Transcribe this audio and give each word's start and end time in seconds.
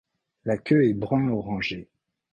La 0.45 0.57
queue 0.57 0.89
est 0.89 0.95
brun 0.95 1.27
orangé. 1.29 1.87